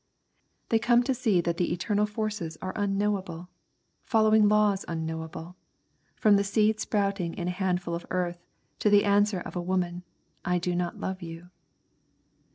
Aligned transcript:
They 0.69 0.79
come 0.79 1.03
to 1.03 1.13
see 1.13 1.41
that 1.41 1.57
the 1.57 1.71
eternal 1.71 2.07
forces 2.07 2.57
are 2.59 2.73
unknowable, 2.75 3.49
following 4.03 4.47
laws 4.47 4.83
unknowable, 4.87 5.57
from 6.15 6.37
the 6.37 6.43
seed 6.43 6.79
sprouting 6.79 7.35
in 7.35 7.47
a 7.47 7.51
handful 7.51 7.93
of 7.93 8.07
earth 8.09 8.43
to 8.79 8.89
the 8.89 9.05
answer 9.05 9.41
of 9.41 9.55
a 9.55 9.61
woman, 9.61 10.01
"I 10.43 10.57
do 10.57 10.73
not 10.75 10.99
love 10.99 11.21
you." 11.21 11.51